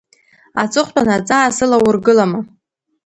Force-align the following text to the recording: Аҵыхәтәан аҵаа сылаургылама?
Аҵыхәтәан 0.61 1.09
аҵаа 1.17 1.55
сылаургылама? 1.55 2.39